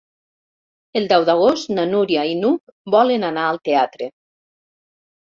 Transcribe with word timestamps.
El 0.99 1.05
deu 1.11 1.25
d'agost 1.27 1.71
na 1.77 1.87
Núria 1.93 2.25
i 2.33 2.35
n'Hug 2.41 2.75
volen 2.99 3.31
anar 3.31 3.47
al 3.53 3.65
teatre. 3.71 4.13